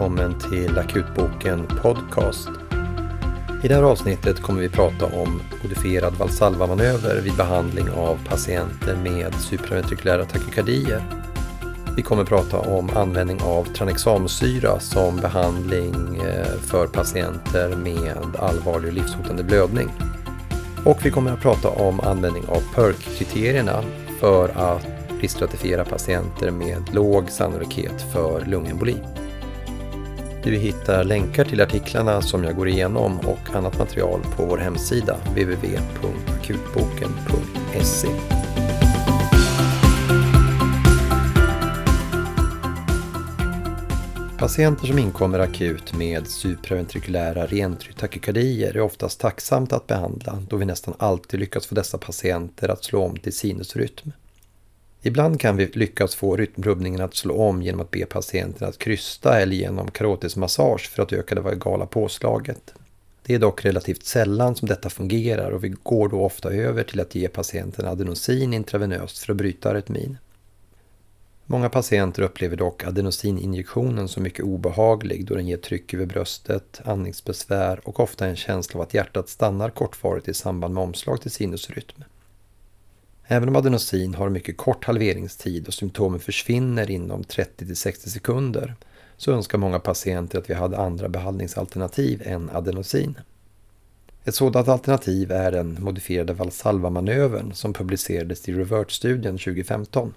välkommen 0.00 0.38
till 0.50 0.78
Akutboken 0.78 1.66
Podcast. 1.82 2.48
I 3.64 3.68
det 3.68 3.74
här 3.74 3.82
avsnittet 3.82 4.42
kommer 4.42 4.60
vi 4.60 4.68
prata 4.68 5.06
om 5.06 5.42
modifierad 5.62 6.14
Valsalva-manöver 6.14 7.20
vid 7.20 7.36
behandling 7.36 7.90
av 7.90 8.18
patienter 8.28 8.96
med 8.96 9.34
supraventrikulära 9.34 10.24
takykardier. 10.24 11.02
Vi 11.96 12.02
kommer 12.02 12.24
prata 12.24 12.58
om 12.58 12.90
användning 12.94 13.40
av 13.42 13.64
tranexamsyra 13.64 14.80
som 14.80 15.16
behandling 15.16 16.20
eh, 16.20 16.58
för 16.60 16.86
patienter 16.86 17.76
med 17.76 18.36
allvarlig 18.38 18.88
och 18.88 18.94
livshotande 18.94 19.42
blödning. 19.42 19.88
Och 20.84 20.98
vi 21.06 21.10
kommer 21.10 21.32
att 21.32 21.40
prata 21.40 21.68
om 21.68 22.00
användning 22.00 22.44
av 22.48 22.62
PERC-kriterierna 22.74 23.82
för 24.20 24.48
att 24.48 24.86
riskstratifiera 25.20 25.84
patienter 25.84 26.50
med 26.50 26.94
låg 26.94 27.30
sannolikhet 27.30 28.12
för 28.12 28.44
lungemboli. 28.44 28.96
Du 30.44 30.56
hittar 30.56 31.04
länkar 31.04 31.44
till 31.44 31.60
artiklarna 31.60 32.22
som 32.22 32.44
jag 32.44 32.56
går 32.56 32.68
igenom 32.68 33.18
och 33.18 33.54
annat 33.54 33.78
material 33.78 34.20
på 34.36 34.46
vår 34.46 34.58
hemsida 34.58 35.16
www.akutboken.se. 35.16 38.08
Patienter 44.38 44.86
som 44.86 44.98
inkommer 44.98 45.38
akut 45.38 45.94
med 45.94 46.26
supraventrikulära 46.26 47.46
rentritakykardier 47.46 48.76
är 48.76 48.80
oftast 48.80 49.20
tacksamt 49.20 49.72
att 49.72 49.86
behandla 49.86 50.42
då 50.48 50.56
vi 50.56 50.64
nästan 50.64 50.94
alltid 50.98 51.40
lyckas 51.40 51.66
få 51.66 51.74
dessa 51.74 51.98
patienter 51.98 52.68
att 52.68 52.84
slå 52.84 53.04
om 53.04 53.16
till 53.16 53.32
sinusrytm. 53.32 54.12
Ibland 55.02 55.40
kan 55.40 55.56
vi 55.56 55.66
lyckas 55.66 56.14
få 56.14 56.36
rytmrubbningen 56.36 57.00
att 57.00 57.14
slå 57.14 57.42
om 57.42 57.62
genom 57.62 57.80
att 57.80 57.90
be 57.90 58.06
patienten 58.06 58.68
att 58.68 58.78
krysta 58.78 59.40
eller 59.40 59.56
genom 59.56 59.90
karotesmassage 59.90 60.90
för 60.90 61.02
att 61.02 61.12
öka 61.12 61.34
det 61.34 61.40
vagala 61.40 61.86
påslaget. 61.86 62.74
Det 63.22 63.34
är 63.34 63.38
dock 63.38 63.64
relativt 63.64 64.04
sällan 64.04 64.56
som 64.56 64.68
detta 64.68 64.90
fungerar 64.90 65.50
och 65.50 65.64
vi 65.64 65.74
går 65.82 66.08
då 66.08 66.20
ofta 66.20 66.52
över 66.52 66.82
till 66.82 67.00
att 67.00 67.14
ge 67.14 67.28
patienten 67.28 67.86
adenosin 67.86 68.54
intravenöst 68.54 69.18
för 69.18 69.32
att 69.32 69.36
bryta 69.36 69.70
arytmin. 69.70 70.18
Många 71.46 71.68
patienter 71.68 72.22
upplever 72.22 72.56
dock 72.56 72.84
adenosininjektionen 72.84 74.08
som 74.08 74.22
mycket 74.22 74.44
obehaglig 74.44 75.26
då 75.26 75.34
den 75.34 75.46
ger 75.46 75.56
tryck 75.56 75.94
över 75.94 76.06
bröstet, 76.06 76.80
andningsbesvär 76.84 77.80
och 77.84 78.00
ofta 78.00 78.26
en 78.26 78.36
känsla 78.36 78.78
av 78.78 78.82
att 78.86 78.94
hjärtat 78.94 79.28
stannar 79.28 79.70
kortvarigt 79.70 80.28
i 80.28 80.34
samband 80.34 80.74
med 80.74 80.82
omslag 80.82 81.20
till 81.20 81.30
sinusrytm. 81.30 82.04
Även 83.32 83.48
om 83.48 83.56
adenosin 83.56 84.14
har 84.14 84.28
mycket 84.28 84.56
kort 84.56 84.84
halveringstid 84.84 85.66
och 85.66 85.74
symptomen 85.74 86.20
försvinner 86.20 86.90
inom 86.90 87.22
30-60 87.22 88.08
sekunder 88.08 88.74
så 89.16 89.32
önskar 89.32 89.58
många 89.58 89.78
patienter 89.78 90.38
att 90.38 90.50
vi 90.50 90.54
hade 90.54 90.78
andra 90.78 91.08
behandlingsalternativ 91.08 92.22
än 92.24 92.50
adenosin. 92.50 93.18
Ett 94.24 94.34
sådant 94.34 94.68
alternativ 94.68 95.32
är 95.32 95.52
den 95.52 95.76
modifierade 95.80 96.32
Valsalva-manövern 96.32 97.52
som 97.52 97.72
publicerades 97.72 98.48
i 98.48 98.52
Revert-studien 98.52 99.38
2015. 99.38 100.14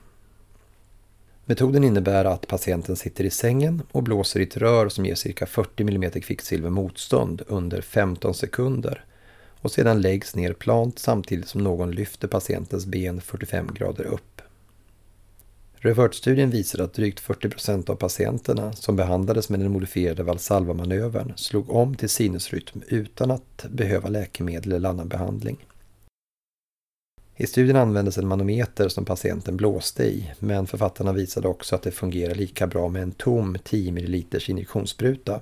Metoden 1.46 1.84
innebär 1.84 2.26
att 2.26 2.48
patienten 2.48 2.96
sitter 2.96 3.24
i 3.24 3.30
sängen 3.30 3.82
och 3.92 4.04
blåser 4.04 4.40
i 4.40 4.44
ett 4.44 4.58
rör 4.58 4.90
som 4.90 5.06
ger 5.06 5.16
cirka 5.16 5.46
40 5.46 5.84
mm 5.84 6.12
kvicksilver 6.12 6.70
motstånd 6.70 7.42
under 7.48 7.82
15 7.82 8.34
sekunder 8.34 9.06
och 9.64 9.72
sedan 9.72 10.02
läggs 10.02 10.36
ner 10.36 10.54
plant 10.54 11.00
samtidigt 11.00 11.48
som 11.48 11.64
någon 11.64 11.92
lyfter 11.92 12.28
patientens 12.28 12.86
ben 12.86 13.22
45 13.22 13.74
grader 13.74 14.04
upp. 14.04 14.42
Revertstudien 15.76 16.50
visar 16.50 16.84
att 16.84 16.94
drygt 16.94 17.20
40 17.20 17.50
procent 17.50 17.90
av 17.90 17.96
patienterna 17.96 18.74
som 18.74 18.96
behandlades 18.96 19.50
med 19.50 19.60
den 19.60 19.72
modifierade 19.72 20.24
Valsalva-manövern 20.24 21.34
slog 21.36 21.70
om 21.70 21.96
till 21.96 22.10
sinusrytm 22.10 22.82
utan 22.88 23.32
att 23.32 23.66
behöva 23.70 24.10
läkemedel 24.10 24.72
eller 24.72 24.90
annan 24.90 25.08
behandling. 25.08 25.66
I 27.36 27.48
studien 27.48 27.76
användes 27.76 28.18
en 28.18 28.28
manometer 28.28 28.90
som 28.90 29.06
patienten 29.06 29.58
blåste 29.58 30.04
i, 30.04 30.32
men 30.40 30.68
författarna 30.68 31.14
visade 31.14 31.48
också 31.48 31.76
att 31.76 31.84
det 31.84 31.92
fungerar 31.92 32.36
lika 32.36 32.68
bra 32.68 32.90
med 32.90 33.04
en 33.04 33.12
tom 33.12 33.58
10 33.64 33.92
ml 33.92 34.24
injektionsspruta 34.48 35.42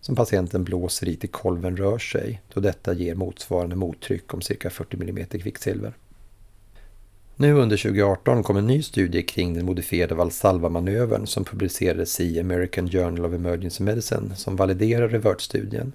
som 0.00 0.16
patienten 0.16 0.64
blåser 0.64 1.08
i 1.08 1.16
till 1.16 1.28
kolven 1.28 1.76
rör 1.76 1.98
sig, 1.98 2.42
då 2.54 2.60
detta 2.60 2.92
ger 2.92 3.14
motsvarande 3.14 3.76
mottryck 3.76 4.34
om 4.34 4.40
cirka 4.40 4.70
40 4.70 4.96
mm 4.96 5.26
kvicksilver. 5.26 5.94
Nu 7.36 7.54
under 7.54 7.76
2018 7.76 8.42
kom 8.42 8.56
en 8.56 8.66
ny 8.66 8.82
studie 8.82 9.22
kring 9.22 9.54
den 9.54 9.66
modifierade 9.66 10.14
Valsalva-manövern 10.14 11.26
som 11.26 11.44
publicerades 11.44 12.20
i 12.20 12.40
American 12.40 12.90
Journal 12.90 13.24
of 13.24 13.34
Emergency 13.34 13.84
Medicine 13.84 14.36
som 14.36 14.56
validerar 14.56 15.08
Revert-studien. 15.08 15.92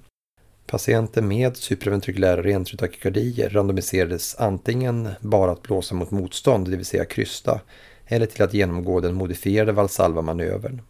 Patienter 0.66 1.22
med 1.22 1.56
supraventrikulära 1.56 2.42
rentrutakykardier 2.42 3.50
randomiserades 3.50 4.36
antingen 4.38 5.08
bara 5.20 5.52
att 5.52 5.62
blåsa 5.62 5.94
mot 5.94 6.10
motstånd, 6.10 6.70
det 6.70 6.76
vill 6.76 6.86
säga 6.86 7.04
krysta, 7.04 7.60
eller 8.06 8.26
till 8.26 8.42
att 8.42 8.54
genomgå 8.54 9.00
den 9.00 9.14
modifierade 9.14 9.72
Valsalva-manövern. 9.72 10.82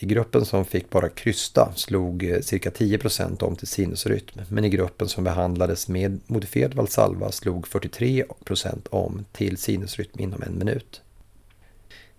I 0.00 0.06
gruppen 0.06 0.44
som 0.44 0.64
fick 0.64 0.90
bara 0.90 1.08
krysta 1.08 1.72
slog 1.76 2.24
eh, 2.24 2.40
cirka 2.40 2.70
10% 2.70 3.42
om 3.42 3.56
till 3.56 3.68
sinusrytm, 3.68 4.40
men 4.48 4.64
i 4.64 4.68
gruppen 4.68 5.08
som 5.08 5.24
behandlades 5.24 5.88
med 5.88 6.20
modifierad 6.26 6.74
Valsalva 6.74 7.32
slog 7.32 7.66
43% 7.66 8.88
om 8.90 9.24
till 9.32 9.56
sinusrytm 9.56 10.20
inom 10.20 10.42
en 10.42 10.58
minut. 10.58 11.02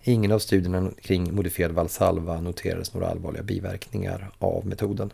ingen 0.02 0.32
av 0.32 0.38
studierna 0.38 0.90
kring 1.02 1.34
modifierad 1.34 1.72
Valsalva 1.72 2.40
noterades 2.40 2.94
några 2.94 3.08
allvarliga 3.08 3.42
biverkningar 3.42 4.30
av 4.38 4.66
metoden. 4.66 5.12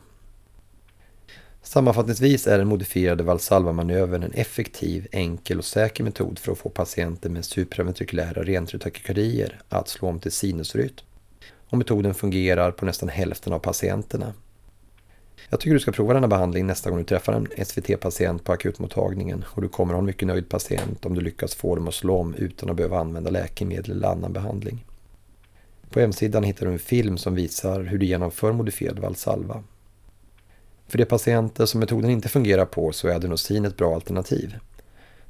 Sammanfattningsvis 1.62 2.46
är 2.46 2.58
den 2.58 2.68
modifierade 2.68 3.22
Valsalva-manövern 3.22 4.22
en 4.22 4.32
effektiv, 4.32 5.08
enkel 5.12 5.58
och 5.58 5.64
säker 5.64 6.04
metod 6.04 6.38
för 6.38 6.52
att 6.52 6.58
få 6.58 6.68
patienter 6.68 7.30
med 7.30 7.44
supraventrikulära 7.44 8.42
rentrutakykardier 8.42 9.60
att 9.68 9.88
slå 9.88 10.08
om 10.08 10.20
till 10.20 10.32
sinusrytm 10.32 11.05
och 11.70 11.78
metoden 11.78 12.14
fungerar 12.14 12.70
på 12.70 12.84
nästan 12.84 13.08
hälften 13.08 13.52
av 13.52 13.58
patienterna. 13.58 14.32
Jag 15.48 15.60
tycker 15.60 15.74
du 15.74 15.80
ska 15.80 15.92
prova 15.92 16.14
denna 16.14 16.28
behandling 16.28 16.66
nästa 16.66 16.90
gång 16.90 16.98
du 16.98 17.04
träffar 17.04 17.32
en 17.32 17.66
SVT-patient 17.66 18.44
på 18.44 18.52
akutmottagningen 18.52 19.44
och 19.48 19.62
du 19.62 19.68
kommer 19.68 19.94
ha 19.94 19.98
en 19.98 20.06
mycket 20.06 20.28
nöjd 20.28 20.48
patient 20.48 21.06
om 21.06 21.14
du 21.14 21.20
lyckas 21.20 21.54
få 21.54 21.74
dem 21.74 21.88
att 21.88 21.94
slå 21.94 22.18
om 22.18 22.34
utan 22.34 22.70
att 22.70 22.76
behöva 22.76 22.98
använda 22.98 23.30
läkemedel 23.30 23.90
eller 23.90 24.08
annan 24.08 24.32
behandling. 24.32 24.84
På 25.90 26.00
hemsidan 26.00 26.44
hittar 26.44 26.66
du 26.66 26.72
en 26.72 26.78
film 26.78 27.18
som 27.18 27.34
visar 27.34 27.82
hur 27.82 27.98
du 27.98 28.06
genomför 28.06 28.52
modifierad 28.52 28.98
Valsalva. 28.98 29.62
För 30.88 30.98
de 30.98 31.04
patienter 31.04 31.66
som 31.66 31.80
metoden 31.80 32.10
inte 32.10 32.28
fungerar 32.28 32.66
på 32.66 32.92
så 32.92 33.08
är 33.08 33.14
adenosin 33.14 33.64
ett 33.64 33.76
bra 33.76 33.94
alternativ. 33.94 34.58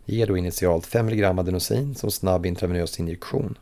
Ge 0.04 0.26
då 0.26 0.36
initialt 0.36 0.86
5 0.86 1.08
mg 1.08 1.24
adenosin 1.24 1.94
som 1.94 2.10
snabb 2.10 2.47
intravenös 2.47 3.00
injektion 3.00 3.58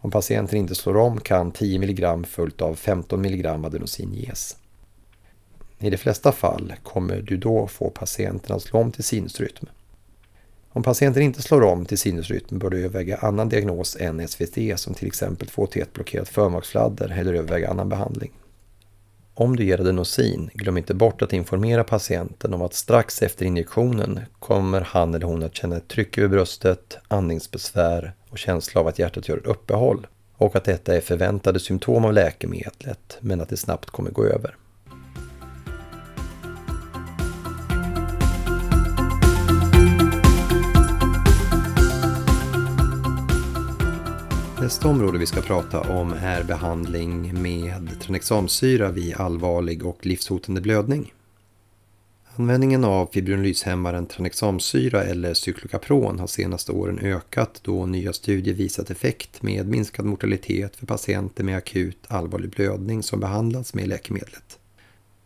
om 0.00 0.10
patienten 0.10 0.58
inte 0.58 0.74
slår 0.74 0.96
om 0.96 1.20
kan 1.20 1.52
10 1.52 1.78
mg 1.78 2.26
följt 2.26 2.60
av 2.60 2.74
15 2.74 3.24
mg 3.24 3.46
adenosin 3.46 4.14
ges. 4.14 4.56
I 5.78 5.90
de 5.90 5.96
flesta 5.96 6.32
fall 6.32 6.74
kommer 6.82 7.22
du 7.22 7.36
då 7.36 7.66
få 7.66 7.90
patienten 7.90 8.56
att 8.56 8.62
slå 8.62 8.80
om 8.80 8.92
till 8.92 9.04
sinusrytm. 9.04 9.66
Om 10.72 10.82
patienten 10.82 11.22
inte 11.22 11.42
slår 11.42 11.62
om 11.62 11.86
till 11.86 11.98
sinusrytm 11.98 12.58
bör 12.58 12.70
du 12.70 12.78
överväga 12.78 13.16
annan 13.16 13.48
diagnos 13.48 13.96
än 14.00 14.28
SVT 14.28 14.80
som 14.80 14.94
till 14.94 15.06
exempel 15.06 15.48
2T1-blockerat 15.48 16.28
förmaksfladder 16.28 17.08
eller 17.18 17.34
överväga 17.34 17.70
annan 17.70 17.88
behandling. 17.88 18.32
Om 19.34 19.56
du 19.56 19.64
ger 19.64 19.80
adenosin, 19.80 20.50
glöm 20.54 20.76
inte 20.76 20.94
bort 20.94 21.22
att 21.22 21.32
informera 21.32 21.84
patienten 21.84 22.54
om 22.54 22.62
att 22.62 22.74
strax 22.74 23.22
efter 23.22 23.44
injektionen 23.44 24.20
kommer 24.38 24.80
han 24.80 25.14
eller 25.14 25.26
hon 25.26 25.42
att 25.42 25.54
känna 25.54 25.76
ett 25.76 25.88
tryck 25.88 26.18
över 26.18 26.28
bröstet, 26.28 26.98
andningsbesvär 27.08 28.14
och 28.30 28.38
känsla 28.38 28.80
av 28.80 28.86
att 28.86 28.98
hjärtat 28.98 29.28
gör 29.28 29.38
ett 29.38 29.46
uppehåll 29.46 30.06
och 30.36 30.56
att 30.56 30.64
detta 30.64 30.96
är 30.96 31.00
förväntade 31.00 31.60
symptom 31.60 32.04
av 32.04 32.12
läkemedlet 32.12 33.18
men 33.20 33.40
att 33.40 33.48
det 33.48 33.56
snabbt 33.56 33.90
kommer 33.90 34.10
gå 34.10 34.24
över. 34.24 34.56
Nästa 44.60 44.88
område 44.88 45.18
vi 45.18 45.26
ska 45.26 45.40
prata 45.40 45.80
om 45.80 46.12
är 46.12 46.42
behandling 46.42 47.42
med 47.42 48.00
tranexamsyra 48.00 48.90
vid 48.90 49.14
allvarlig 49.16 49.86
och 49.86 50.06
livshotande 50.06 50.60
blödning. 50.60 51.12
Användningen 52.36 52.84
av 52.84 53.06
fibrinolyshämmaren 53.12 54.06
tranexamsyra 54.06 55.04
eller 55.04 55.34
cyklokapron 55.34 56.18
har 56.18 56.26
senaste 56.26 56.72
åren 56.72 56.98
ökat 56.98 57.60
då 57.62 57.86
nya 57.86 58.12
studier 58.12 58.54
visat 58.54 58.90
effekt 58.90 59.42
med 59.42 59.68
minskad 59.68 60.04
mortalitet 60.04 60.76
för 60.76 60.86
patienter 60.86 61.44
med 61.44 61.56
akut 61.56 61.98
allvarlig 62.08 62.50
blödning 62.50 63.02
som 63.02 63.20
behandlats 63.20 63.74
med 63.74 63.88
läkemedlet. 63.88 64.58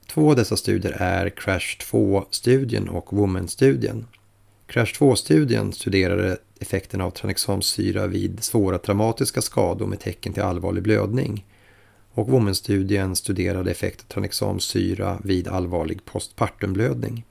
Två 0.06 0.31
av 0.31 0.36
dessa 0.36 0.56
studier 0.56 0.92
är 0.98 1.31
CRASH 1.31 1.78
2-studien 1.92 2.88
och 2.88 3.12
WOMAN-studien. 3.12 4.06
CRASH 4.66 5.00
2-studien 5.00 5.72
studerade 5.72 6.38
effekterna 6.64 7.05
av 7.05 7.11
tranexamsyra 7.11 8.06
vid 8.06 8.44
svåra 8.44 8.78
traumatiska 8.78 9.43
skador 9.43 9.87
med 9.87 10.00
tecken 10.00 10.32
till 10.32 10.43
allvarlig 10.43 10.82
blödning 10.82 11.44
och 12.14 12.28
Womenstudien 12.28 13.16
studerade 13.16 13.70
effekt 13.70 14.00
av 14.00 14.12
tranexamsyra 14.12 15.19
vid 15.25 15.49
allvarlig 15.49 16.05
postpartumblödning. 16.05 17.25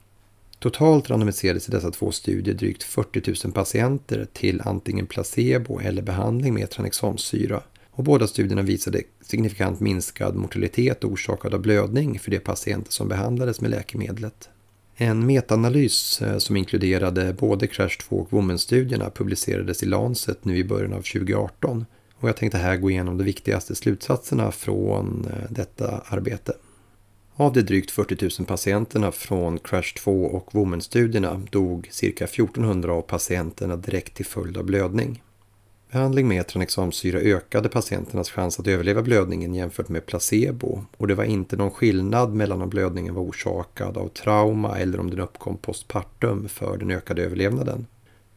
Totalt 0.59 1.09
randomiserades 1.09 1.69
i 1.69 1.71
dessa 1.71 1.91
två 1.91 2.11
studier 2.11 2.55
drygt 2.55 2.83
40 2.83 3.47
000 3.47 3.53
patienter 3.53 4.27
till 4.33 4.61
antingen 4.61 5.05
placebo 5.05 5.79
eller 5.79 6.01
behandling 6.01 6.53
med 6.53 6.69
tranexamsyra 6.69 7.61
och 7.91 8.03
båda 8.03 8.27
studierna 8.27 8.61
visade 8.61 9.01
signifikant 9.21 9.79
minskad 9.79 10.35
mortalitet 10.35 11.03
orsakad 11.03 11.53
av 11.53 11.61
blödning 11.61 12.19
för 12.19 12.31
de 12.31 12.39
patienter 12.39 12.91
som 12.91 13.07
behandlades 13.07 13.61
med 13.61 13.71
läkemedlet. 13.71 14.49
En 14.95 15.25
metaanalys 15.25 16.21
eh, 16.21 16.37
som 16.37 16.57
inkluderade 16.57 17.33
både 17.33 17.67
Crash 17.67 17.97
2 18.09 18.15
och 18.15 18.33
Women-studierna 18.33 19.09
publicerades 19.09 19.83
i 19.83 19.85
Lancet 19.85 20.45
nu 20.45 20.57
i 20.57 20.63
början 20.63 20.93
av 20.93 21.01
2018 21.01 21.85
och 22.15 22.29
jag 22.29 22.37
tänkte 22.37 22.57
här 22.57 22.77
gå 22.77 22.91
igenom 22.91 23.17
de 23.17 23.23
viktigaste 23.23 23.75
slutsatserna 23.75 24.51
från 24.51 25.27
eh, 25.29 25.51
detta 25.51 26.03
arbete. 26.05 26.53
Av 27.35 27.53
de 27.53 27.61
drygt 27.61 27.91
40 27.91 28.29
000 28.39 28.47
patienterna 28.47 29.11
från 29.11 29.59
Crash 29.59 29.93
2 29.97 30.25
och 30.25 30.55
Women-studierna 30.55 31.41
dog 31.51 31.87
cirka 31.91 32.25
1400 32.25 32.93
av 32.93 33.01
patienterna 33.01 33.75
direkt 33.75 34.15
till 34.15 34.25
följd 34.25 34.57
av 34.57 34.63
blödning. 34.63 35.21
Behandling 35.93 36.27
med 36.27 36.47
tranexamsyra 36.47 37.19
ökade 37.19 37.69
patienternas 37.69 38.29
chans 38.29 38.59
att 38.59 38.67
överleva 38.67 39.01
blödningen 39.01 39.55
jämfört 39.55 39.89
med 39.89 40.05
placebo 40.05 40.85
och 40.97 41.07
det 41.07 41.15
var 41.15 41.23
inte 41.23 41.55
någon 41.55 41.71
skillnad 41.71 42.33
mellan 42.33 42.61
om 42.61 42.69
blödningen 42.69 43.15
var 43.15 43.21
orsakad 43.21 43.97
av 43.97 44.07
trauma 44.07 44.79
eller 44.79 44.99
om 44.99 45.09
den 45.09 45.19
uppkom 45.19 45.57
postpartum 45.57 46.49
för 46.49 46.77
den 46.77 46.91
ökade 46.91 47.23
överlevnaden. 47.23 47.87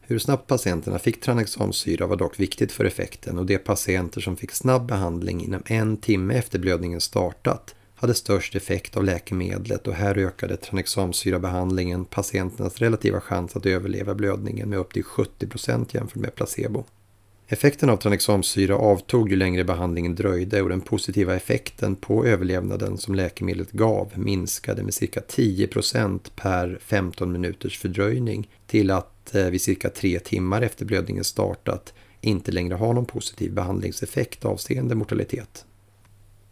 Hur 0.01 0.19
snabbt 0.19 0.47
patienterna 0.47 0.99
fick 0.99 1.21
tranexamsyra 1.21 2.07
var 2.07 2.15
dock 2.15 2.39
viktigt 2.39 2.71
för 2.71 2.85
effekten 2.85 3.37
och 3.37 3.45
de 3.45 3.57
patienter 3.57 4.21
som 4.21 4.35
fick 4.35 4.51
snabb 4.51 4.87
behandling 4.87 5.43
inom 5.43 5.63
en 5.65 5.97
timme 5.97 6.33
efter 6.33 6.59
blödningen 6.59 7.01
startat 7.01 7.75
hade 7.95 8.13
störst 8.13 8.55
effekt 8.55 8.97
av 8.97 9.03
läkemedlet 9.03 9.87
och 9.87 9.93
här 9.93 10.17
ökade 10.17 10.57
tranexamsyrabehandlingen 10.57 12.05
patienternas 12.05 12.77
relativa 12.77 13.21
chans 13.21 13.55
att 13.55 13.65
överleva 13.65 14.15
blödningen 14.15 14.69
med 14.69 14.79
upp 14.79 14.93
till 14.93 15.03
70% 15.03 15.95
jämfört 15.95 16.15
med 16.15 16.35
placebo. 16.35 16.85
Effekten 17.49 17.89
av 17.89 17.97
tranexamsyra 17.97 18.75
avtog 18.75 19.29
ju 19.29 19.35
längre 19.35 19.63
behandlingen 19.63 20.15
dröjde 20.15 20.61
och 20.61 20.69
den 20.69 20.81
positiva 20.81 21.35
effekten 21.35 21.95
på 21.95 22.25
överlevnaden 22.25 22.97
som 22.97 23.15
läkemedlet 23.15 23.71
gav 23.71 24.11
minskade 24.15 24.83
med 24.83 24.93
cirka 24.93 25.19
10% 25.19 26.19
per 26.35 26.79
15 26.81 27.31
minuters 27.31 27.79
fördröjning 27.79 28.49
till 28.65 28.91
att 28.91 29.35
eh, 29.35 29.45
vid 29.45 29.61
cirka 29.61 29.89
3 29.89 30.19
timmar 30.19 30.61
efter 30.61 30.85
blödningen 30.85 31.23
startat 31.23 31.93
inte 32.21 32.51
längre 32.51 32.75
ha 32.75 32.93
någon 32.93 33.05
positiv 33.05 33.53
behandlingseffekt 33.53 34.45
avseende 34.45 34.95
mortalitet. 34.95 35.65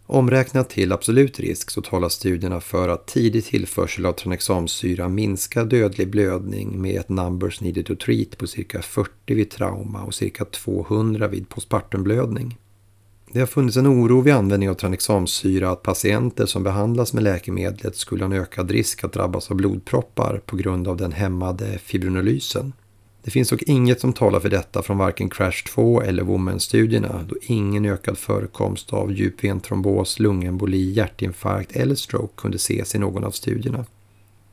Omräknat 0.07 0.69
till 0.69 0.91
absolut 0.91 1.39
risk 1.39 1.71
så 1.71 1.81
talar 1.81 2.09
studierna 2.09 2.61
för 2.61 2.89
att 2.89 3.07
tidig 3.07 3.45
tillförsel 3.45 4.05
av 4.05 4.13
tranexamsyra 4.13 5.09
minskar 5.09 5.65
dödlig 5.65 6.09
blödning 6.09 6.81
med 6.81 6.99
ett 6.99 7.09
numbers 7.09 7.61
needed 7.61 7.85
to 7.85 7.95
treat 7.95 8.37
på 8.37 8.47
cirka 8.47 8.81
40 8.81 9.09
vid 9.25 9.49
trauma 9.49 10.03
och 10.03 10.13
cirka 10.13 10.45
200 10.45 11.27
vid 11.27 11.49
postpartumblödning. 11.49 12.57
Det 13.31 13.39
har 13.39 13.47
funnits 13.47 13.77
en 13.77 13.87
oro 13.87 14.21
vid 14.21 14.33
användning 14.33 14.69
av 14.69 14.73
tranexamsyra 14.73 15.69
att 15.69 15.83
patienter 15.83 16.45
som 16.45 16.63
behandlas 16.63 17.13
med 17.13 17.23
läkemedlet 17.23 17.95
skulle 17.95 18.23
ha 18.23 18.33
en 18.33 18.41
ökad 18.41 18.71
risk 18.71 19.03
att 19.03 19.13
drabbas 19.13 19.51
av 19.51 19.57
blodproppar 19.57 20.41
på 20.45 20.55
grund 20.55 20.87
av 20.87 20.97
den 20.97 21.11
hämmade 21.11 21.77
fibrinolysen. 21.77 22.73
Det 23.25 23.31
finns 23.31 23.49
dock 23.49 23.61
inget 23.61 24.01
som 24.01 24.13
talar 24.13 24.39
för 24.39 24.49
detta 24.49 24.81
från 24.81 24.97
varken 24.97 25.29
Crash 25.29 25.65
2 25.67 26.01
eller 26.01 26.23
Woman-studierna 26.23 27.25
då 27.29 27.35
ingen 27.41 27.85
ökad 27.85 28.17
förekomst 28.17 28.93
av 28.93 29.11
djup 29.11 29.43
ventrombos, 29.43 30.19
lungemboli, 30.19 30.91
hjärtinfarkt 30.91 31.75
eller 31.75 31.95
stroke 31.95 32.33
kunde 32.35 32.55
ses 32.55 32.95
i 32.95 32.99
någon 32.99 33.23
av 33.23 33.31
studierna. 33.31 33.85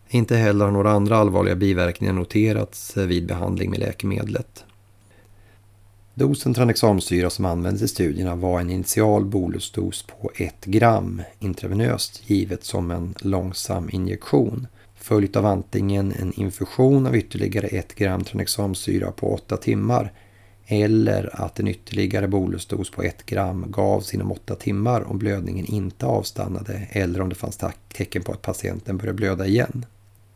Inte 0.09 0.37
heller 0.37 0.65
har 0.65 0.73
några 0.73 0.91
andra 0.91 1.17
allvarliga 1.17 1.55
biverkningar 1.55 2.13
noterats 2.13 2.97
vid 2.97 3.27
behandling 3.27 3.71
med 3.71 3.79
läkemedlet. 3.79 4.65
Dosen 6.15 6.55
tranexamsyra 6.55 7.31
som 7.31 7.45
användes 7.45 7.83
i 7.83 7.89
studierna 7.89 8.35
var 8.35 8.61
en 8.61 8.71
initial 8.71 9.25
bolusdos 9.25 10.03
på 10.03 10.31
1 10.37 10.65
gram 10.65 11.23
intravenöst 11.39 12.31
givet 12.31 12.65
som 12.65 12.91
en 12.91 13.15
långsam 13.21 13.91
injektion 13.93 14.67
följt 15.03 15.37
av 15.37 15.47
antingen 15.47 16.13
en 16.13 16.33
infusion 16.33 17.07
av 17.07 17.17
ytterligare 17.17 17.67
1 17.67 17.95
gram 17.95 18.25
tranexamsyra 18.25 19.13
på 19.13 19.35
8 19.35 19.57
timmar 19.57 20.13
eller 20.67 21.43
att 21.43 21.61
en 21.61 21.69
ytterligare 21.69 22.29
bolusdos 22.29 22.91
på 22.91 23.03
1 23.03 23.27
gram 23.27 23.65
gavs 23.71 24.15
inom 24.15 24.33
8 24.33 24.55
timmar 24.55 25.11
om 25.11 25.19
blödningen 25.19 25.67
inte 25.67 26.07
avstannade 26.07 26.89
eller 26.91 27.21
om 27.21 27.29
det 27.29 27.35
fanns 27.35 27.61
tecken 27.97 28.23
på 28.23 28.33
att 28.33 28.43
patienten 28.43 28.97
började 28.97 29.17
blöda 29.17 29.47
igen. 29.47 29.87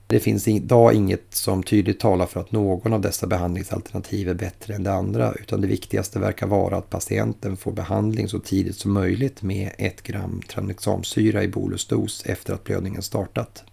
Det 0.09 0.21
finns 0.21 0.49
idag 0.49 0.95
inget 0.95 1.35
som 1.35 1.63
tydligt 1.63 2.01
talar 2.01 2.27
för 2.27 2.41
att 2.41 2.53
någon 2.53 2.93
av 2.93 3.01
dessa 3.01 3.27
behandlingsalternativ 3.27 4.29
är 4.29 4.35
bättre 4.35 4.75
än 4.75 4.83
det 4.83 4.93
andra 4.93 5.33
utan 5.33 5.61
det 5.61 5.67
viktigaste 5.67 6.19
verkar 6.19 6.47
vara 6.47 6.77
att 6.77 6.91
patienten 6.91 7.57
får 7.57 7.73
behandling 7.73 8.29
så 8.29 8.39
tidigt 8.39 8.77
som 8.77 8.93
möjligt 8.93 9.43
med 9.43 9.71
1 9.79 10.03
gram 10.03 10.43
tranexamsyra 10.49 11.43
i 11.43 11.49
bolusdos 11.49 12.23
efter 12.27 12.55
att 12.55 12.65
blödningen 12.65 13.03
startat. 13.03 13.65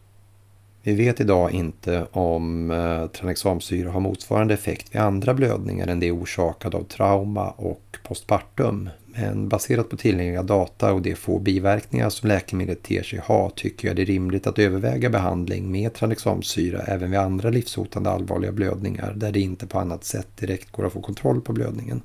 Vi 0.85 0.93
vet 0.93 1.19
idag 1.19 1.51
inte 1.51 2.07
om 2.11 2.71
eh, 2.71 3.07
tranexamsyra 3.07 3.91
har 3.91 3.99
motsvarande 3.99 4.53
effekt 4.53 4.95
vid 4.95 5.01
andra 5.01 5.33
blödningar 5.33 5.87
än 5.87 5.99
det 5.99 6.11
orsakade 6.11 6.77
av 6.77 6.83
trauma 6.83 7.49
och 7.49 7.97
postpartum. 8.03 8.89
Men 9.05 9.49
baserat 9.49 9.89
på 9.89 9.97
tillgängliga 9.97 10.43
data 10.43 10.93
och 10.93 11.01
de 11.01 11.15
få 11.15 11.39
biverkningar 11.39 12.09
som 12.09 12.29
läkemedlet 12.29 12.83
ter 12.83 13.03
sig 13.03 13.19
ha 13.19 13.49
tycker 13.55 13.87
jag 13.87 13.95
det 13.95 14.01
är 14.01 14.05
rimligt 14.05 14.47
att 14.47 14.59
överväga 14.59 15.09
behandling 15.09 15.71
med 15.71 15.93
tranexamsyra 15.93 16.81
även 16.81 17.11
vid 17.11 17.19
andra 17.19 17.49
livshotande 17.49 18.09
allvarliga 18.09 18.51
blödningar 18.51 19.13
där 19.15 19.31
det 19.31 19.39
inte 19.39 19.67
på 19.67 19.79
annat 19.79 20.03
sätt 20.03 20.27
direkt 20.35 20.71
går 20.71 20.85
att 20.85 20.93
få 20.93 21.01
kontroll 21.01 21.41
på 21.41 21.53
blödningen. 21.53 22.01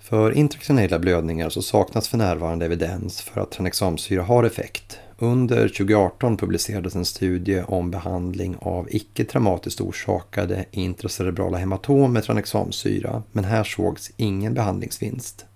För 0.00 0.32
intraktionella 0.32 0.98
blödningar 0.98 1.48
så 1.48 1.62
saknas 1.62 2.08
för 2.08 2.18
närvarande 2.18 2.66
evidens 2.66 3.20
för 3.20 3.40
att 3.40 3.50
tranexamsyra 3.50 4.22
har 4.22 4.44
effekt 4.44 4.98
under 5.22 5.68
2018 5.68 6.36
publicerades 6.36 6.96
en 6.96 7.04
studie 7.04 7.62
om 7.66 7.90
behandling 7.90 8.56
av 8.60 8.88
icke 8.90 9.24
traumatiskt 9.24 9.80
orsakade 9.80 10.64
intracerebrala 10.70 11.58
hematom 11.58 12.12
med 12.12 12.24
tranexamsyra, 12.24 13.22
men 13.32 13.44
här 13.44 13.64
sågs 13.64 14.10
ingen 14.16 14.54
behandlingsvinst. 14.54 15.46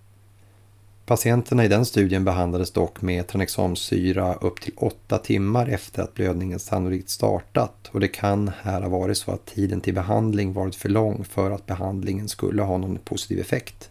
Patienterna 1.06 1.64
i 1.64 1.68
den 1.68 1.86
studien 1.86 2.24
behandlades 2.24 2.70
dock 2.70 3.02
med 3.02 3.26
tranexamsyra 3.26 4.34
upp 4.34 4.60
till 4.60 4.72
8 4.76 5.18
timmar 5.18 5.68
efter 5.68 6.02
att 6.02 6.14
blödningen 6.14 6.58
sannolikt 6.58 7.10
startat 7.10 7.90
och 7.92 8.00
det 8.00 8.08
kan 8.08 8.50
här 8.62 8.82
ha 8.82 8.88
varit 8.88 9.18
så 9.18 9.32
att 9.32 9.46
tiden 9.46 9.80
till 9.80 9.94
behandling 9.94 10.52
varit 10.52 10.74
för 10.74 10.88
lång 10.88 11.24
för 11.24 11.50
att 11.50 11.66
behandlingen 11.66 12.28
skulle 12.28 12.62
ha 12.62 12.78
någon 12.78 12.98
positiv 12.98 13.40
effekt. 13.40 13.90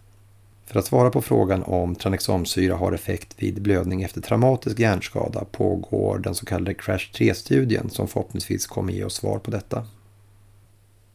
För 0.74 0.80
att 0.80 0.86
svara 0.86 1.10
på 1.10 1.22
frågan 1.22 1.63
om 1.63 1.96
tranexamsyra 1.96 2.75
har 2.75 2.92
effekt 2.92 3.36
vid 3.38 3.62
blödning 3.62 4.03
efter 4.03 4.22
traumatisk 4.22 4.80
hjärnskada 4.80 5.46
pågår 5.51 6.20
den 6.20 6.36
så 6.36 6.46
kallade 6.46 6.74
Crash 6.74 7.12
3-studien 7.13 7.89
som 7.89 8.08
förhoppningsvis 8.08 8.68
kommer 8.68 8.94
ge 8.94 9.03
oss 9.03 9.13
svar 9.13 9.39
på 9.39 9.51
detta. 9.51 9.86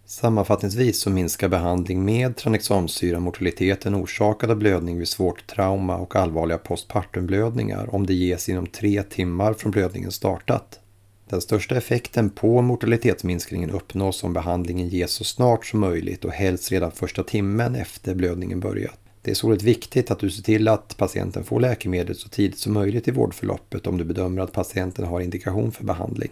Sammanfattningsvis 0.07 1.00
så 1.00 1.11
minskar 1.11 1.49
behandling 1.49 2.05
med 2.05 2.37
tranexamsyra 2.37 3.21
mortaliteten 3.21 3.95
orsakad 3.95 4.50
av 4.50 4.57
blödning 4.57 4.99
vid 4.99 5.09
svårt 5.09 5.47
trauma 5.47 5.97
och 5.97 6.17
allvarliga 6.17 6.59
postpartumblödningar 6.59 7.95
om 7.95 8.07
det 8.07 8.15
ges 8.15 8.49
inom 8.49 8.67
tre 8.67 9.03
timmar 9.03 9.55
från 9.55 9.73
blödningen 9.73 10.12
startat. 10.12 10.81
Den 11.29 11.41
största 11.41 11.77
effekten 11.77 12.31
på 12.31 12.62
mortalitetsminskningen 12.62 13.71
uppnås 13.71 14.25
om 14.25 14.33
behandlingen 14.33 14.88
ges 14.88 15.11
så 15.11 15.25
snart 15.25 15.67
som 15.67 15.81
möjligt 15.81 16.25
och 16.25 16.33
helst 16.33 16.73
redan 16.73 16.93
första 16.93 17.25
timmen 17.25 17.75
efter 17.75 18.15
blödningen 18.15 18.61
börjat. 18.61 18.99
Det 19.28 19.32
är 19.32 19.35
således 19.35 19.62
viktigt 19.62 20.11
att 20.11 20.18
du 20.18 20.30
ser 20.30 20.42
till 20.42 20.68
att 20.68 20.97
patienten 20.97 21.44
får 21.44 21.61
läkemedlet 21.61 22.16
så 22.16 22.28
tidigt 22.28 22.58
som 22.58 22.73
möjligt 22.73 23.08
i 23.08 23.11
vårdförloppet 23.11 23.87
om 23.87 23.99
du 23.99 24.04
bedömer 24.04 24.42
att 24.42 24.52
patienten 24.52 25.04
har 25.04 25.20
indikation 25.20 25.73
för 25.73 25.85
behandling. 25.85 26.30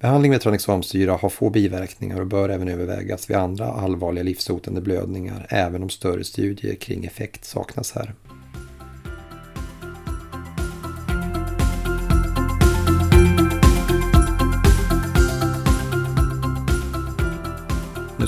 Behandling 0.00 0.32
med 0.32 0.40
tranexamsyra 0.40 1.12
har 1.12 1.28
få 1.28 1.50
biverkningar 1.50 2.20
och 2.20 2.26
bör 2.26 2.48
även 2.48 2.68
övervägas 2.68 3.30
vid 3.30 3.36
andra 3.36 3.66
allvarliga 3.66 4.24
livshotande 4.24 4.80
blödningar 4.80 5.46
även 5.48 5.82
om 5.82 5.90
större 5.90 6.24
studier 6.24 6.74
kring 6.74 7.04
effekt 7.04 7.44
saknas 7.44 7.92
här. 7.92 8.14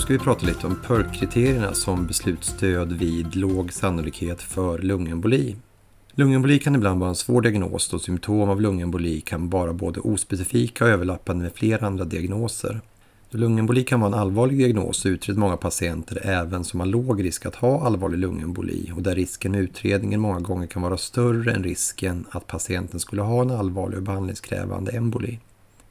Ska 0.07 0.13
vi 0.13 0.19
prata 0.19 0.45
lite 0.45 0.67
om 0.67 0.75
PERK-kriterierna 0.87 1.73
som 1.73 2.07
beslutsstöd 2.07 2.93
vid 2.93 3.35
låg 3.35 3.73
sannolikhet 3.73 4.41
för 4.41 4.79
lungemboli. 4.79 5.55
Lungemboli 6.11 6.59
kan 6.59 6.75
ibland 6.75 6.99
vara 6.99 7.09
en 7.09 7.15
svår 7.15 7.41
diagnos 7.41 7.89
då 7.89 7.99
symptom 7.99 8.49
av 8.49 8.61
lungemboli 8.61 9.21
kan 9.21 9.49
vara 9.49 9.73
både 9.73 9.99
ospecifika 9.99 10.83
och 10.83 10.89
överlappande 10.89 11.43
med 11.43 11.53
flera 11.53 11.87
andra 11.87 12.05
diagnoser. 12.05 12.81
Då 13.31 13.37
lungemboli 13.37 13.83
kan 13.83 13.99
vara 13.99 14.13
en 14.13 14.19
allvarlig 14.19 14.57
diagnos 14.57 15.05
utreds 15.05 15.37
många 15.37 15.57
patienter 15.57 16.21
även 16.23 16.63
som 16.63 16.79
har 16.79 16.87
låg 16.87 17.23
risk 17.23 17.45
att 17.45 17.55
ha 17.55 17.85
allvarlig 17.85 18.17
lungemboli 18.17 18.91
och 18.95 19.01
där 19.01 19.15
risken 19.15 19.51
med 19.51 19.61
utredningen 19.61 20.19
många 20.19 20.39
gånger 20.39 20.67
kan 20.67 20.81
vara 20.81 20.97
större 20.97 21.51
än 21.51 21.63
risken 21.63 22.25
att 22.31 22.47
patienten 22.47 22.99
skulle 22.99 23.21
ha 23.21 23.41
en 23.41 23.51
allvarlig 23.51 23.97
och 23.97 24.03
behandlingskrävande 24.03 24.91
emboli. 24.91 25.39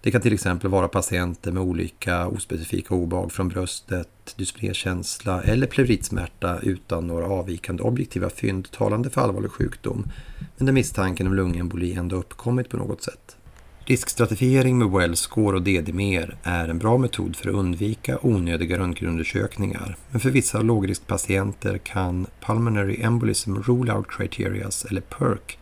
Det 0.06 0.12
kan 0.12 0.20
till 0.20 0.34
exempel 0.34 0.70
vara 0.70 0.88
patienter 0.88 1.52
med 1.52 1.62
olika 1.62 2.26
ospecifika 2.26 2.94
obehag 2.94 3.32
från 3.32 3.48
bröstet, 3.48 4.34
dyspnékänsla 4.36 5.42
eller 5.42 5.66
pleuritsmärta 5.66 6.58
utan 6.62 7.06
några 7.06 7.26
avvikande 7.26 7.82
objektiva 7.82 8.30
fynd 8.30 8.70
talande 8.70 9.10
för 9.10 9.20
allvarlig 9.20 9.50
sjukdom, 9.50 10.10
men 10.56 10.66
där 10.66 10.72
misstanken 10.72 11.26
om 11.26 11.34
lungemboli 11.34 11.94
ändå 11.94 12.16
uppkommit 12.16 12.68
på 12.68 12.76
något 12.76 13.02
sätt. 13.02 13.36
Riskstratifiering 13.84 14.78
med 14.78 14.90
Wellscore 14.90 15.56
och 15.56 15.62
DDmer 15.62 16.36
är 16.42 16.68
en 16.68 16.78
bra 16.78 16.98
metod 16.98 17.36
för 17.36 17.48
att 17.48 17.54
undvika 17.54 18.18
onödiga 18.22 18.78
röntgenundersökningar, 18.78 19.96
men 20.10 20.20
för 20.20 20.30
vissa 20.30 20.60
lågriskpatienter 20.62 21.78
kan 21.78 22.26
Pulmonary 22.40 23.02
Embolism 23.02 23.54
Rule-out 23.54 24.06
Criterias, 24.10 24.84
eller 24.84 25.00
PERC, 25.00 25.58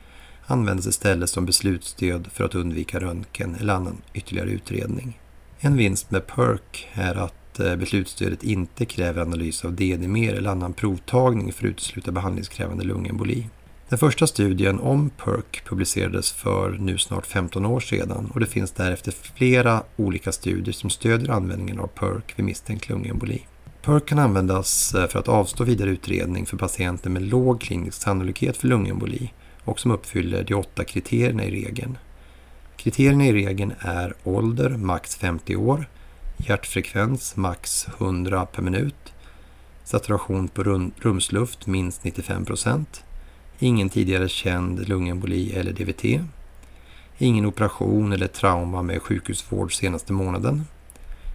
användes 0.47 0.87
istället 0.87 1.31
som 1.31 1.47
beslutsstöd 1.47 2.29
för 2.33 2.45
att 2.45 2.55
undvika 2.55 3.01
röntgen 3.01 3.57
eller 3.61 3.75
annan 3.75 3.97
ytterligare 4.15 4.51
utredning. 4.51 5.21
En 5.59 5.77
vinst 5.77 6.11
med 6.11 6.27
PERC 6.27 6.61
är 6.93 7.15
att 7.15 7.61
eh, 7.61 7.77
beslutsstödet 7.77 8.43
inte 8.43 8.85
kräver 8.85 9.23
analys 9.23 9.65
av 9.65 9.73
DD-mer 9.73 10.35
eller 10.35 10.51
annan 10.51 10.73
provtagning 10.73 11.53
för 11.53 11.67
att 11.67 11.71
utesluta 11.71 12.13
behandlingskrävande 12.13 12.85
lungemboli. 12.85 13.47
Den 13.89 13.99
första 13.99 14.27
studien 14.27 14.81
om 14.81 15.11
PERC 15.11 15.63
publicerades 15.69 16.33
för 16.33 16.71
nu 16.81 16.99
snart 16.99 17.27
15 17.27 17.67
år 17.67 17.81
sedan 17.81 18.31
och 18.35 18.41
det 18.41 18.47
finns 18.47 18.71
därefter 18.71 19.13
flera 19.13 19.83
olika 19.97 20.33
studier 20.33 20.73
som 20.73 20.91
stödjer 20.91 21.31
användningen 21.31 21.79
av 21.79 21.87
PERC 21.87 22.25
vid 22.37 22.45
misstänkt 22.45 22.89
lungemboli. 22.89 23.47
PERC 23.83 24.03
kan 24.07 24.19
användas 24.19 24.95
eh, 24.95 25.09
för 25.09 25.19
att 25.19 25.29
avstå 25.29 25.65
vidare 25.65 25.91
utredning 25.91 26.47
för 26.47 26.57
patienter 26.57 27.11
med 27.11 27.23
låg 27.23 27.61
klinisk 27.61 28.03
sannolikhet 28.03 28.57
för 28.57 28.69
lungemboli 28.69 29.33
och 29.65 29.81
som 29.81 29.91
uppfyller 29.91 30.45
de 30.45 30.55
åtta 30.55 30.85
kriterierna 30.85 31.45
i 31.45 31.51
regeln. 31.51 31.99
Kriterierna 32.77 33.27
i 33.27 33.33
regeln 33.33 33.75
är 33.79 34.15
ålder, 34.25 34.71
max 34.71 35.17
50 35.17 35.57
år, 35.57 35.89
hjärtfrekvens, 36.37 37.37
max 37.37 37.87
100 37.99 38.47
per 38.47 38.63
minut, 38.63 39.13
saturation 39.85 40.49
på 40.49 40.63
rumsluft, 41.01 41.67
minst 41.67 42.05
95 42.05 42.45
procent, 42.45 43.05
ingen 43.59 43.89
tidigare 43.89 44.29
känd 44.29 44.89
lungemboli 44.89 45.53
eller 45.53 45.73
DVT, 45.73 46.21
ingen 47.19 47.47
operation 47.47 48.13
eller 48.13 48.27
trauma 48.27 48.83
med 48.83 49.03
sjukhusvård 49.03 49.75
senaste 49.75 50.13
månaden, 50.13 50.65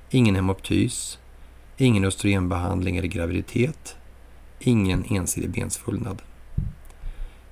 ingen 0.10 0.36
hemoptys, 0.36 1.20
ingen 1.78 2.06
östrogenbehandling 2.06 2.98
eller 2.98 3.08
graviditet, 3.08 3.96
ingen 4.60 5.06
ensidig 5.10 5.50
bensfullnad. 5.50 6.22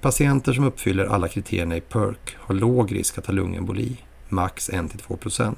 Patienter 0.02 0.54
som 0.54 0.64
uppfyller 0.64 1.06
alla 1.06 1.28
kriterierna 1.28 1.78
i 1.78 1.82
PERC 1.82 2.18
har 2.36 2.56
låg 2.56 2.96
risk 2.96 3.18
att 3.18 3.26
ha 3.26 3.34
lungemboli, 3.34 3.98
max 4.30 4.70
1-2 4.70 5.56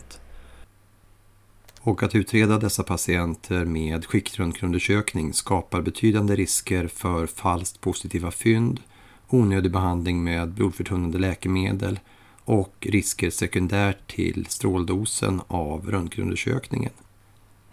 Och 1.81 2.03
att 2.03 2.15
utreda 2.15 2.57
dessa 2.57 2.83
patienter 2.83 3.65
med 3.65 4.05
skiktröntgenundersökning 4.05 5.33
skapar 5.33 5.81
betydande 5.81 6.35
risker 6.35 6.87
för 6.87 7.27
falskt 7.27 7.81
positiva 7.81 8.31
fynd, 8.31 8.79
onödig 9.29 9.71
behandling 9.71 10.23
med 10.23 10.49
blodförtunnande 10.49 11.17
läkemedel 11.17 11.99
och 12.45 12.87
risker 12.89 13.29
sekundärt 13.29 14.11
till 14.15 14.45
stråldosen 14.49 15.41
av 15.47 15.91
röntgenundersökningen. 15.91 16.91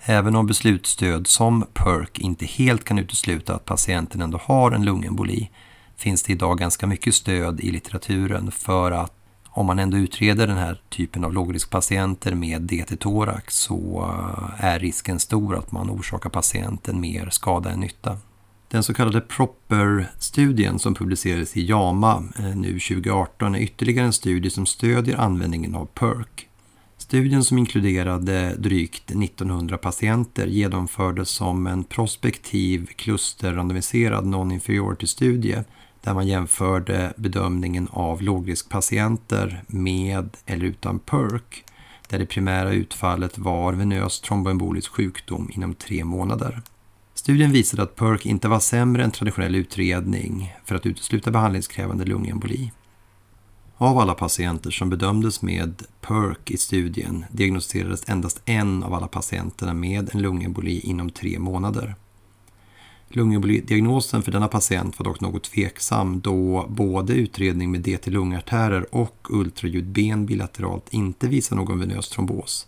Även 0.01 0.37
om 0.37 0.47
beslutsstöd 0.47 1.27
som 1.27 1.67
PERC 1.75 2.11
inte 2.15 2.47
helt 2.47 2.85
kan 2.85 2.99
utesluta 2.99 3.55
att 3.55 3.65
patienten 3.65 4.23
ändå 4.23 4.39
har 4.39 4.73
en 4.73 4.85
lungemboli 4.85 5.51
finns 5.97 6.23
det 6.23 6.33
idag 6.33 6.59
ganska 6.59 6.87
mycket 6.87 7.15
stöd 7.15 7.61
i 7.61 7.71
litteraturen 7.71 8.50
för 8.50 8.93
att 8.93 9.12
om 9.57 9.67
man 9.67 9.79
ändå 9.79 9.97
utreder 9.97 10.47
den 10.47 10.57
här 10.57 10.81
typen 10.88 11.25
av 11.25 11.33
lågriskpatienter 11.33 12.35
med 12.35 12.62
DT-thorax 12.62 13.43
så 13.49 14.05
eh, 14.59 14.65
är 14.65 14.79
risken 14.79 15.21
stor 15.21 15.57
att 15.57 15.73
man 15.73 15.91
orsakar 15.91 16.31
patienten 16.31 17.00
mer 17.00 17.29
skada 17.31 17.71
än 17.71 17.81
nytta. 17.81 18.19
Den 18.69 18.83
så 18.83 18.95
kallade 18.95 19.21
Proper-studien 19.21 20.79
som 20.79 20.95
publicerades 20.95 21.57
i 21.57 21.67
JAMA 21.67 22.25
eh, 22.38 22.57
nu 22.57 22.73
2018 22.73 23.55
är 23.55 23.59
ytterligare 23.59 24.07
en 24.07 24.12
studie 24.12 24.50
som 24.50 24.67
stödjer 24.67 25.17
användningen 25.17 25.75
av 25.75 25.87
PERC. 25.87 26.26
Studien 26.99 27.45
som 27.45 27.59
inkluderade 27.59 28.55
drygt 28.59 29.11
1900 29.11 29.79
patienter 29.79 30.47
genomfördes 30.47 31.29
som 31.29 31.67
en 31.67 31.85
prospektiv 31.85 32.87
klusterrandomiserad 32.87 34.26
non-inferiority-studie 34.26 35.65
där 36.07 36.15
man 36.15 36.27
jämförde 36.27 37.13
bedömningen 37.17 37.89
av 37.91 38.23
lågriskpatienter 38.23 39.63
med 39.67 40.37
eller 40.47 40.65
utan 40.65 40.99
PERC 40.99 41.43
där 42.09 42.19
det 42.19 42.27
primära 42.27 42.73
utfallet 42.73 43.39
var 43.39 43.73
venös 43.73 44.21
tromboembolisk 44.21 44.93
sjukdom 44.93 45.51
inom 45.53 45.75
tre 45.75 46.05
månader. 46.05 46.63
Studien 47.15 47.53
visade 47.53 47.83
att 47.83 47.97
PERC 47.97 48.27
inte 48.27 48.49
var 48.49 48.61
sämre 48.61 49.05
än 49.05 49.11
traditionell 49.11 49.55
utredning 49.55 50.55
för 50.65 50.75
att 50.75 50.87
utesluta 50.87 51.31
behandlingskrävande 51.31 52.05
lungemboli. 52.05 52.73
Av 53.77 53.99
alla 53.99 54.15
patienter 54.15 54.71
som 54.71 54.91
bedömdes 54.91 55.43
med 55.43 55.83
PERC 56.01 56.39
i 56.47 56.57
studien 56.57 57.25
diagnostiserades 57.31 58.09
endast 58.09 58.43
en 58.45 58.83
av 58.83 58.95
alla 58.95 59.09
patienterna 59.09 59.75
med 59.75 60.15
en 60.15 60.23
lungemboli 60.23 60.81
inom 60.81 61.11
tre 61.11 61.39
månader. 61.39 61.95
Lungembolidiagnosen 63.09 64.23
för 64.23 64.33
denna 64.33 64.49
patient 64.49 64.99
var 64.99 65.05
dock 65.05 65.21
något 65.21 65.45
tveksam 65.45 66.21
då 66.21 66.67
både 66.69 67.13
utredning 67.15 67.71
med 67.71 67.81
DT-lungartärer 67.81 68.95
och 68.95 69.27
ultraljudben 69.31 70.27
bilateralt 70.27 70.89
inte 70.91 71.29
visar 71.29 71.57
någon 71.57 71.81
venös 71.81 72.09
trombos 72.09 72.67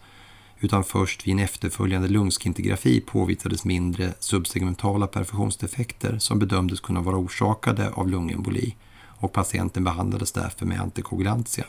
utan 0.60 0.84
först 0.84 1.26
vid 1.26 1.32
en 1.32 1.38
efterföljande 1.38 2.08
lungskintigrafi 2.08 3.00
påvisades 3.00 3.64
mindre 3.64 4.14
subsegmentala 4.18 5.06
perfusionsdefekter 5.06 6.18
som 6.18 6.38
bedömdes 6.38 6.80
kunna 6.80 7.00
vara 7.00 7.16
orsakade 7.16 7.90
av 7.90 8.08
lungemboli 8.08 8.76
och 9.00 9.32
patienten 9.32 9.84
behandlades 9.84 10.32
därför 10.32 10.66
med 10.66 10.80
antikoagulantia. 10.80 11.64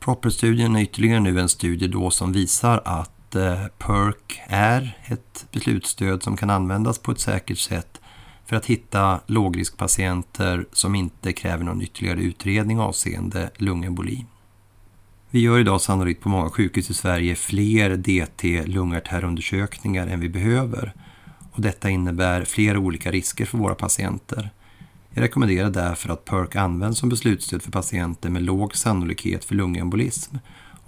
Proper-studien 0.00 0.76
är 0.76 0.82
ytterligare 0.82 1.20
nu 1.20 1.40
en 1.40 1.48
studie 1.48 1.86
då 1.86 2.10
som 2.10 2.32
visar 2.32 2.82
att 2.84 3.17
att 3.28 3.34
eh, 3.34 3.66
PERC 3.78 4.40
är 4.46 4.98
ett 5.04 5.46
beslutsstöd 5.52 6.22
som 6.22 6.36
kan 6.36 6.50
användas 6.50 6.98
på 6.98 7.12
ett 7.12 7.20
säkert 7.20 7.58
sätt 7.58 8.00
för 8.46 8.56
att 8.56 8.66
hitta 8.66 9.20
lågriskpatienter 9.26 10.66
som 10.72 10.94
inte 10.94 11.32
kräver 11.32 11.64
någon 11.64 11.82
ytterligare 11.82 12.20
utredning 12.20 12.80
avseende 12.80 13.50
lungemboli. 13.56 14.26
Vi 15.30 15.40
gör 15.40 15.58
idag 15.58 15.80
sannolikt 15.80 16.22
på 16.22 16.28
många 16.28 16.50
sjukhus 16.50 16.90
i 16.90 16.94
Sverige 16.94 17.34
fler 17.34 17.96
DT-lungartärundersökningar 17.96 20.06
än 20.06 20.20
vi 20.20 20.28
behöver 20.28 20.92
och 21.52 21.60
detta 21.60 21.90
innebär 21.90 22.44
flera 22.44 22.78
olika 22.78 23.10
risker 23.10 23.46
för 23.46 23.58
våra 23.58 23.74
patienter. 23.74 24.50
Jag 25.10 25.22
rekommenderar 25.22 25.70
därför 25.70 26.08
att 26.08 26.24
PERC 26.24 26.56
används 26.56 27.00
som 27.00 27.08
beslutsstöd 27.08 27.62
för 27.62 27.70
patienter 27.70 28.30
med 28.30 28.42
låg 28.42 28.76
sannolikhet 28.76 29.44
för 29.44 29.54
lungembolism 29.54 30.36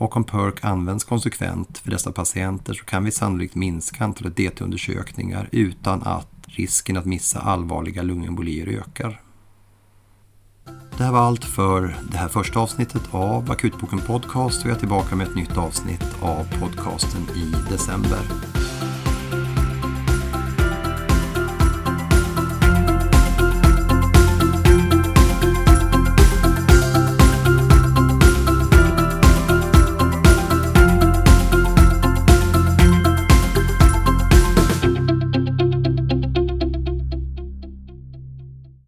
och 0.01 0.17
om 0.17 0.25
PERC 0.25 0.55
används 0.63 1.05
konsekvent 1.05 1.79
för 1.79 1.91
dessa 1.91 2.13
patienter 2.13 2.75
så 2.75 2.85
kan 2.85 3.05
vi 3.05 3.11
sannolikt 3.11 3.55
minska 3.55 4.05
antalet 4.05 4.37
DT-undersökningar 4.37 5.49
utan 5.53 6.03
att 6.03 6.29
risken 6.47 6.97
att 6.97 7.05
missa 7.05 7.41
allvarliga 7.41 8.03
lungembolier 8.03 8.67
ökar. 8.67 9.21
Det 10.99 11.05
här 11.05 11.13
var 11.13 11.21
allt 11.21 11.45
för 11.45 11.97
det 12.11 12.19
här 12.19 12.29
första 12.29 12.61
avsnittet 12.61 13.03
av 13.11 13.51
Akutboken 13.51 14.01
Podcast 14.01 14.65
och 14.65 14.71
jag 14.71 14.77
är 14.77 14.81
tillbaka 14.81 15.17
med 15.17 15.27
ett 15.27 15.37
nytt 15.37 15.57
avsnitt 15.57 16.17
av 16.21 16.61
podcasten 16.61 17.23
i 17.37 17.71
december. 17.71 18.21